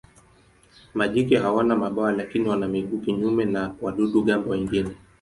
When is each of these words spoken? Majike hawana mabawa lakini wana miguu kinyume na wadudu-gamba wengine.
Majike 0.93 1.37
hawana 1.37 1.75
mabawa 1.75 2.11
lakini 2.11 2.49
wana 2.49 2.67
miguu 2.67 2.97
kinyume 2.99 3.45
na 3.45 3.75
wadudu-gamba 3.81 4.49
wengine. 4.51 4.95